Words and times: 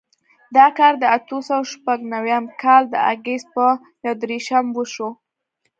دا 0.55 0.65
کار 0.77 0.93
د 0.99 1.03
اتو 1.15 1.37
سوو 1.47 1.69
شپږ 1.73 1.99
نوېم 2.13 2.45
کال 2.61 2.83
د 2.89 2.95
اګست 3.11 3.47
په 3.55 3.65
یودېرشم 4.05 4.65
وشو. 4.75 5.09